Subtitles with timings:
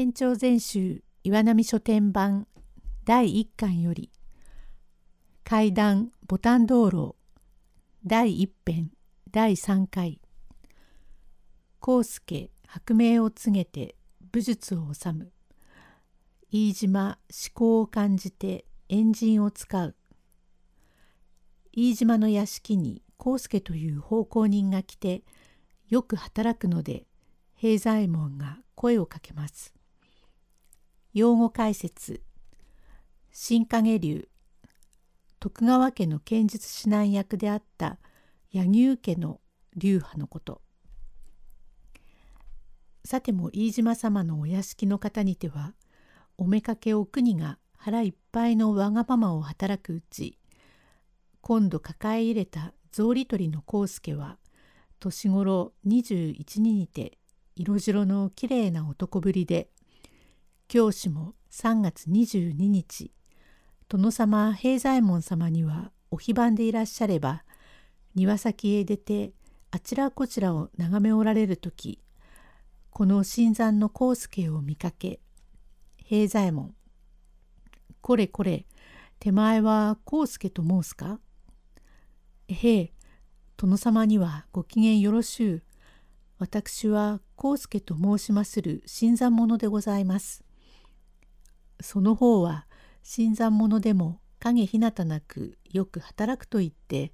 [0.00, 2.46] 延長全集岩波書店版
[3.04, 4.10] 第1巻より
[5.44, 7.16] 階段ボタン道路
[8.06, 8.92] 第1編
[9.30, 10.22] 第3回
[11.86, 13.94] 康介白明を告げて
[14.32, 15.32] 武術を治む
[16.50, 19.94] 飯島思考を感じてエンジンを使う
[21.74, 25.24] 飯島の屋敷に康介という奉公人が来て
[25.90, 27.04] よく働くので
[27.54, 29.74] 平左衛門が声をかけます。
[31.12, 32.22] 用語解説。
[33.32, 34.28] 新影流。
[35.40, 37.98] 徳川家の剣術指南役であった
[38.52, 39.40] 柳生家の
[39.74, 40.62] 流派のこと。
[43.04, 45.74] さても飯島様のお屋敷の方にては
[46.38, 50.38] おめかけお国が腹いっぱいのわがままを働くうち
[51.40, 54.38] 今度抱え入れた草履取りの康介は
[55.00, 57.18] 年頃21ににて
[57.56, 59.70] 色白のきれいな男ぶりで
[60.72, 63.10] 教師も3月22日
[63.88, 67.42] 殿様平左衛門様にはお非番でいらっしゃれば
[68.14, 69.32] 庭先へ出て
[69.72, 71.98] あちらこちらを眺めおられる時
[72.90, 75.18] この新参の康介を見かけ
[75.96, 76.72] 平左衛門
[78.00, 78.64] これこれ
[79.18, 81.18] 手前は康介と申すか？
[82.46, 82.92] へえ
[83.56, 85.62] 殿様にはご機嫌よろしゅう
[86.38, 90.44] 私は康介と申しまする新参者でございます。
[91.80, 92.66] その方は
[93.02, 97.12] 新参者でも影ひなたなくよく働くと言って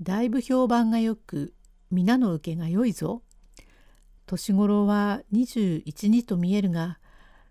[0.00, 1.54] だいぶ評判がよく
[1.90, 3.22] 皆の受けが良いぞ。
[4.26, 6.98] 年頃は21二と見えるが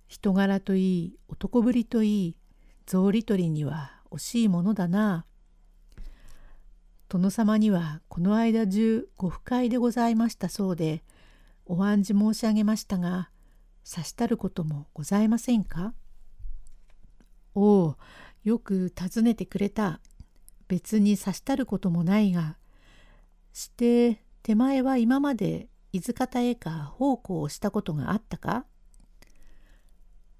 [0.07, 2.35] 人柄といい男ぶりといい
[2.85, 5.25] 草履取りには惜しいものだな。
[7.07, 11.03] 殿様にはこの間中ご不快でございましたそうで
[11.65, 13.29] お案じ申し上げましたが
[13.83, 15.93] 差したることもございませんか？
[17.55, 17.97] おお、
[18.43, 20.01] よく尋ねてくれた。
[20.67, 22.57] 別に差したることもないが、
[23.53, 28.65] して手前は今まで伊豆方へか奉公をしたことがあったか？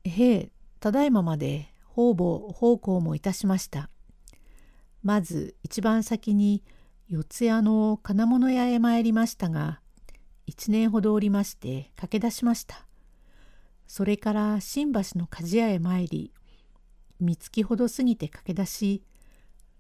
[0.04, 3.90] へえ、ただいままで方々奉公もいたしました。
[5.02, 6.64] まず一番先に
[7.08, 9.80] 四谷の金物屋へ参りましたが、
[10.48, 12.88] 一年ほどおりまして駆け出しました。
[13.88, 16.34] それから新橋の鍛冶屋へ参り、
[17.20, 19.04] 三月ほど過ぎて駆け出し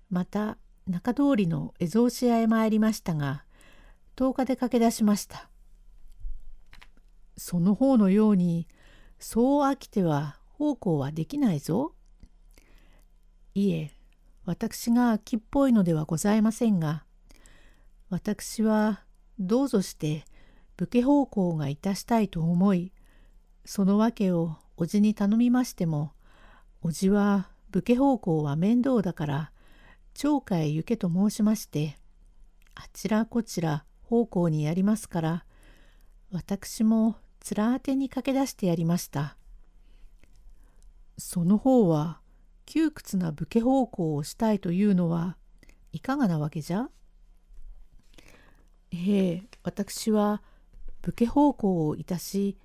[0.09, 0.57] また
[0.87, 3.43] 中通りの蝦夷市屋へ参りましたが
[4.15, 5.49] 10日で駆け出しました。
[7.37, 8.67] その方のように
[9.19, 11.93] そう飽きては奉公はできないぞ。
[13.55, 13.91] いえ
[14.45, 17.05] 私が秋っぽいのではございませんが
[18.09, 19.03] 私は
[19.39, 20.25] どうぞして
[20.77, 22.91] 武家奉公がいたしたいと思い
[23.63, 26.11] その訳を叔父に頼みましても
[26.87, 29.51] おじは武家奉公は面倒だから
[30.13, 31.97] 町下へ行けと申しまして
[32.75, 35.45] あちらこちら奉公にやりますから
[36.31, 39.35] 私も面当てに駆け出してやりました。
[41.17, 42.19] その方は
[42.67, 45.37] 窮屈な武家奉公をしたいというのは
[45.91, 46.89] いかがなわけじゃ？
[48.91, 50.43] ええ私は
[51.01, 52.59] 武家奉公をいたし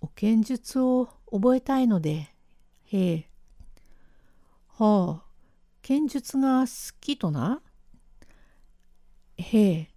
[0.00, 2.34] お剣術を覚えたいので
[2.86, 3.28] へえ
[4.84, 5.22] はあ、
[5.80, 7.62] 剣術が好きとな？
[9.36, 9.88] へえ、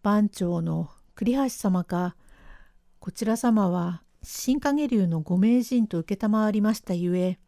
[0.00, 2.14] 番長の栗橋様か、
[3.00, 7.40] こちら様は新影流のご名人と承りましたゆえ、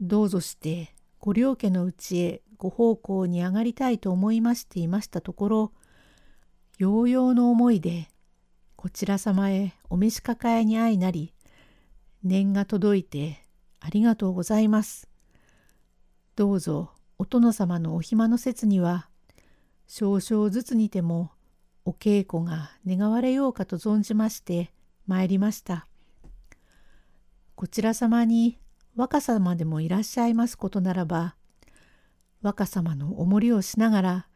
[0.00, 5.72] どうぞしてご両家のうちへご奉公に上がりたいと思いましていましたところ、
[6.78, 8.08] ようようの思いで、
[8.76, 11.34] こちら様へお召し抱えに相なり、
[12.22, 13.44] 念が届いて
[13.80, 15.10] ありがとうございます。
[16.36, 19.08] どうぞお殿様のお暇の説には
[19.86, 21.30] 少々ずつにても
[21.84, 24.72] お稽古が願われようかと存じまして
[25.06, 25.86] 参りました。
[27.54, 28.58] こちら様に
[28.96, 31.36] 若様でもいらっしゃいますことならば
[32.42, 34.26] 若様のおもりをしながら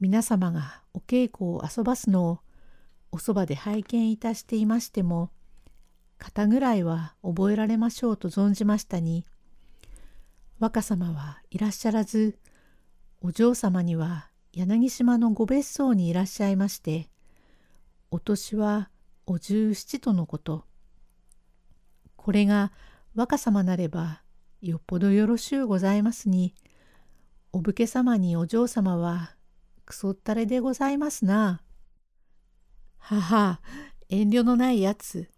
[0.00, 2.38] 皆様がお稽古を遊ばすのを
[3.12, 5.30] おそばで拝見いたしていましても
[6.18, 9.26] 肩ぐらいは覚えられましょうと存じましたに
[10.58, 12.38] 若様はいらっしゃらず
[13.20, 17.10] お嬢様には柳島のご別荘にいらっしゃいまして
[18.10, 18.88] お年は
[19.26, 20.64] お十七とのこと
[22.16, 22.72] これが
[23.14, 24.22] 若様なれば
[24.62, 26.54] よっぽどよろしゅうございますに
[27.52, 29.34] お武家様にお嬢様は
[29.84, 31.62] くそったれでございますな。
[32.98, 33.60] はは
[34.08, 35.30] 遠慮のないやつ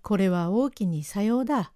[0.00, 1.72] これは大きにさようだ。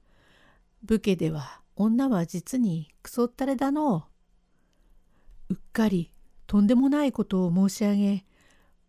[0.85, 4.09] 武家では女は実にくそったれだの
[5.49, 5.55] う。
[5.55, 6.11] うっかり
[6.49, 8.25] とんでもないことを申し上げ、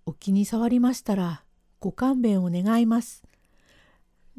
[0.08, 1.44] お気に障りましたら
[1.80, 3.24] ご勘弁を願います。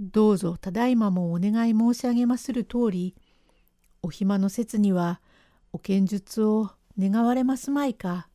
[0.01, 3.15] どうぞただいまもお願い申し上げまする通り、
[4.03, 5.21] お暇の説には
[5.73, 8.27] お剣術を願われますまいか。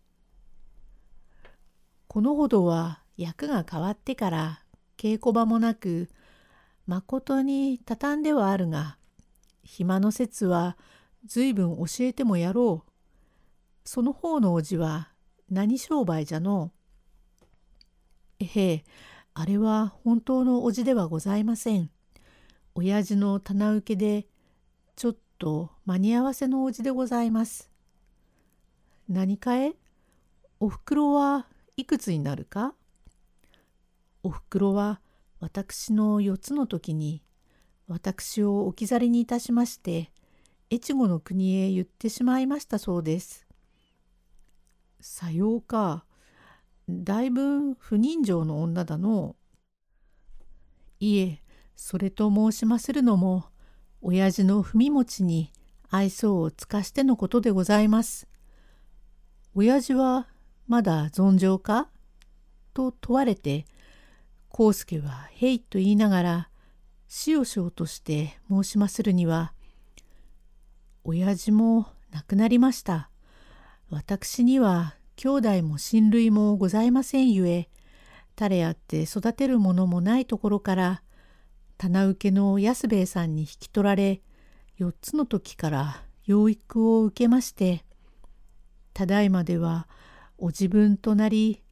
[2.07, 4.61] このほどは役が変わってから
[4.95, 6.07] 稽古場もなく、
[6.88, 8.97] まことに畳んではあるが、
[9.65, 10.77] 暇の説は
[11.25, 12.91] 随分教えてもやろう。
[13.83, 15.09] その方のおじは
[15.50, 16.71] 何商売じゃの？
[18.39, 18.83] えへえ
[19.33, 21.89] あれは本当のおじではございません。
[22.75, 24.27] 親父の棚受けで
[24.95, 27.69] ちょっと間に合わせのおじでございます。
[29.09, 29.73] 何かえ？
[30.59, 32.73] おふくろはいくつになるか？
[34.23, 35.01] おふくろは
[35.39, 37.21] 私の4つの時に
[37.87, 40.11] 私を置き去りにいたしまして
[40.71, 43.45] 越後の国へ言ってしまいましたそうです。
[44.99, 46.05] さようか。
[46.89, 49.35] だいぶ不人情の女だの。
[50.99, 51.43] いえ、
[51.75, 53.45] それと申しまするのも、
[54.01, 55.51] 親父の文持ちに
[55.89, 58.27] 愛想を尽かしてのことでございます。
[59.53, 60.27] 親父は
[60.67, 61.89] まだ存上か？
[62.73, 63.65] と問われて、
[64.51, 66.49] 康介は「へい」と言いながら
[67.17, 69.53] しおしおとして申しまするには
[71.06, 73.09] 「親父も亡くなりました。
[73.89, 77.69] 私には兄弟も親類もございませんゆえ
[78.35, 81.03] 誰あって育てるものもないところから
[81.77, 84.21] 棚受けの安兵衛さんに引き取られ
[84.79, 87.85] 4つの時から養育を受けまして
[88.94, 89.88] ただいまでは
[90.38, 91.63] お自分となり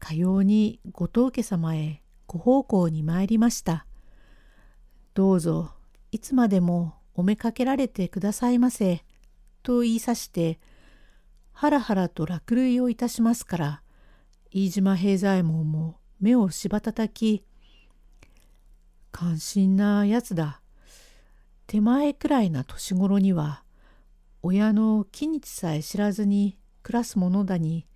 [0.00, 3.86] かようにご当家様へご奉公に参りました。
[5.14, 5.70] どうぞ
[6.12, 9.04] いつまでもお目かけられてくださいませ。
[9.62, 10.58] と言いさして
[11.54, 13.82] ハラハラと落類をいたしますから、
[14.50, 17.44] 飯島平左衛門も目をしばたたき、
[19.12, 20.60] 関心なやつだ。
[21.68, 23.62] 手前くらいな年頃には、
[24.42, 27.86] 親の気日さえ知らずに暮らすものだに、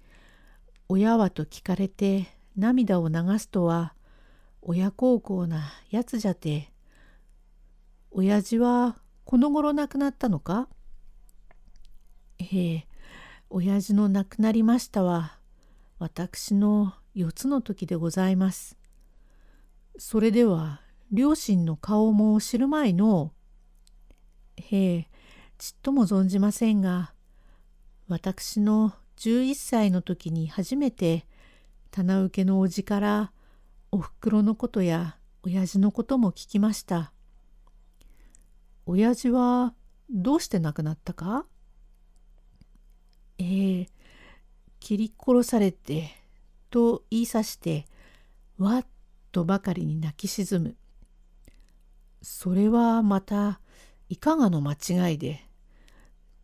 [0.89, 3.95] 親はと聞かれて涙を流すとは、
[4.63, 6.73] 親孝行なやつじゃて、
[8.11, 10.69] 親父はこの頃亡くなったのか？
[12.39, 12.87] ええ、
[13.51, 15.39] 親父の亡くなりましたは、
[15.99, 18.79] 私の四つの時でございます。
[19.99, 23.33] それでは、両親の顔も知るまいの？
[24.57, 25.09] へえ、
[25.59, 27.13] ちっとも存じませんが、
[28.09, 31.27] 私の11歳の時に初めて、
[31.91, 33.33] 棚受けのおじから
[33.91, 37.13] おふくろのことや親父のことも聞きました。
[38.91, 39.75] 親父は
[40.09, 41.45] どうして亡くなったか？
[43.37, 43.89] ええー、
[44.81, 46.09] 切り殺されて、
[46.71, 47.85] と言いさして、
[48.57, 48.87] わっ
[49.31, 50.77] とばかりに泣き沈む。
[52.23, 53.61] それはまた、
[54.09, 55.47] いかがの間違いで、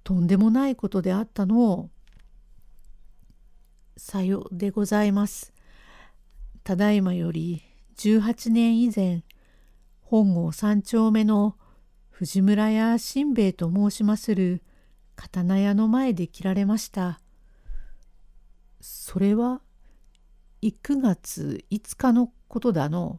[0.03, 1.91] とんでもないことであったのを、
[3.97, 5.55] さようでございます。
[6.63, 7.63] ただいまより
[7.97, 9.23] 18年以前、
[10.03, 11.57] 本郷三丁目の
[12.17, 14.63] 藤村屋新兵衛と申しまする
[15.17, 17.21] 刀屋の前で切られました。
[18.81, 19.61] それは
[20.63, 23.19] 9月5日のことだの。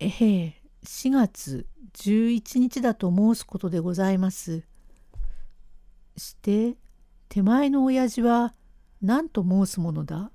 [0.00, 4.64] えへえ、4月11日だと申すことでございます。
[6.16, 6.74] して
[7.28, 8.54] 手前の親父は
[9.00, 10.32] 何と申すものだ？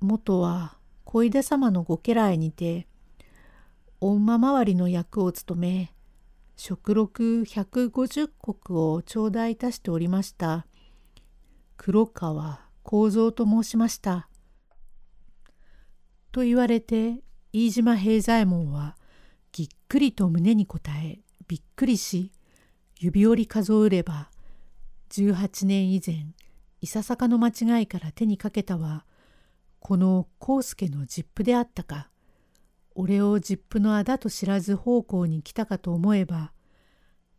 [0.00, 2.86] 元は小出様のご家来にて
[4.06, 5.92] 御馬周りの役を務め
[6.54, 10.64] 食録150石を頂戴いたしておりました。
[11.76, 14.28] 黒川幸三と申しました。
[16.30, 17.16] と言われて
[17.52, 18.96] 飯島平左衛門は
[19.50, 22.30] ぎっくりと胸に答えびっくりし
[23.00, 24.30] 指折り数えれば
[25.10, 26.26] 18年以前
[26.80, 29.04] いささかの間違いから手にかけたは
[29.80, 32.08] この康介の実父であったか。
[32.98, 36.52] 俺を実父のあだと知らず奉公に来たかと思えば、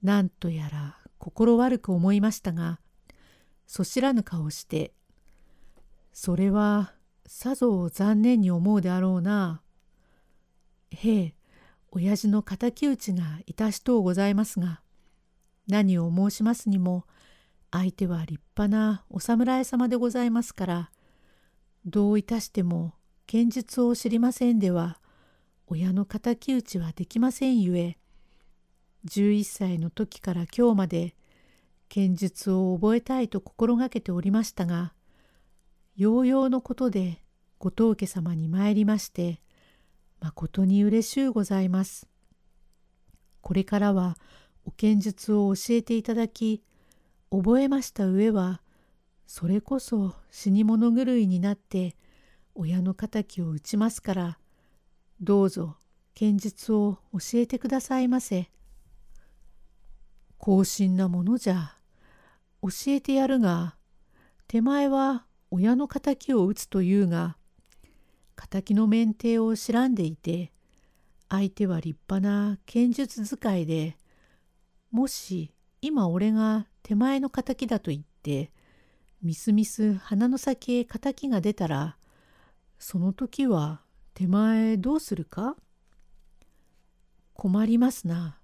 [0.03, 2.79] なんとやら心悪く思いましたが、
[3.65, 4.93] そしらぬ顔して、
[6.13, 6.93] それは
[7.25, 9.63] さぞ残念に思うであろうな。
[10.91, 11.35] へえ、
[11.89, 14.81] 親父の敵討ちがいたしとうございますが、
[15.67, 17.05] 何を申しますにも、
[17.71, 20.91] 相手は立派なお侍様でございますから、
[21.83, 22.93] どういたしても
[23.25, 24.99] 剣術を知りませんでは、
[25.67, 27.97] 親の敵討ちはできませんゆえ
[29.05, 31.15] 11歳の時から今日まで
[31.89, 34.93] 剣術を覚えたいと心がけておりましたが
[35.97, 37.21] ようようのことで
[37.59, 39.41] ご当家様に参りまして
[40.21, 42.07] まことに嬉しゅうございます。
[43.41, 44.17] これからは
[44.65, 46.63] お剣術を教えていただき
[47.31, 48.62] 覚えました上は
[49.25, 51.95] それこそ死に物狂いになって
[52.55, 54.39] 親の敵を討ちますから
[55.19, 55.77] どうぞ
[56.13, 58.50] 剣術を教えてくださいませ。
[60.38, 61.75] 高深なものじゃ
[62.62, 63.75] 教えてやるが
[64.47, 67.38] 手前は親の敵を討つというが
[68.50, 70.51] 敵の免停を知らんでいて
[71.29, 73.97] 相手は立派な剣術使いで
[74.91, 78.51] もし今俺が手前の敵だと言って
[79.21, 81.97] みすみす鼻の先へ敵が出たら
[82.79, 83.81] その時は
[84.17, 85.55] 手前どうするか？
[87.36, 88.39] 困りますな。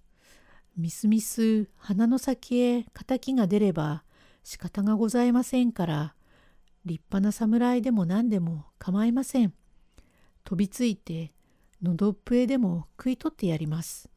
[0.77, 4.03] みすみす鼻の先へ敵が出れば
[4.43, 6.13] 仕方がございませんから
[6.85, 9.53] 立派な侍でも何でも構いません。
[10.43, 11.33] 飛びついて
[11.81, 14.11] のどっぷへでも食い取ってやります。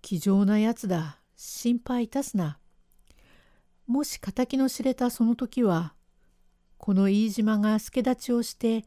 [0.00, 2.58] 気丈なやつだ心配いたすな。
[3.86, 5.94] もし敵の知れたその時は
[6.76, 8.84] この飯島が助立ちをして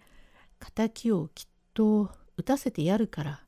[0.72, 3.42] 敵をきっと打たせてやるから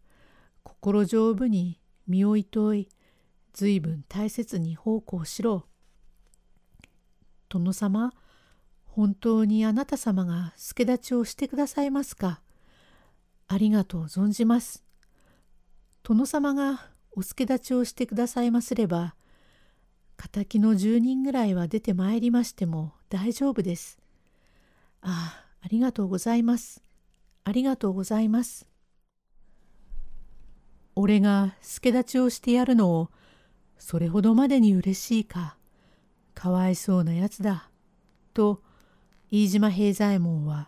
[0.63, 2.89] 心丈夫に身をいとい
[3.53, 5.65] 随分大切に奉公しろ。
[7.49, 8.13] 殿様
[8.85, 12.41] 本当にあなた様が助立ちをしてくださいますか？
[13.47, 14.83] ありがとう存じます。
[16.03, 19.15] 殿様がお助立ちをしてくださいますれば
[20.31, 23.97] 敵の10人ぐらいは出てまいりましても大丈夫です。
[25.01, 26.83] ああ、ありがとうございます。
[27.47, 28.67] ありがとうございます。
[30.95, 33.09] 俺が助立ちをしてやるのを
[33.77, 35.55] それほどまでに嬉しいか。
[36.33, 37.69] かわいそうなやつだ。
[38.33, 38.61] と
[39.31, 40.67] 飯島平左衛門は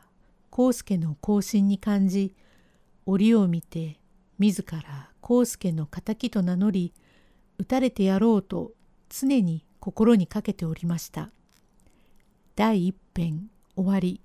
[0.58, 2.34] 康介の行進に感じ
[3.06, 4.00] 折を見て
[4.38, 6.94] 自ら康介の敵と名乗り
[7.58, 8.72] 撃たれてやろうと
[9.10, 11.30] 常に心にかけておりました。
[12.56, 14.22] 第一編終わり。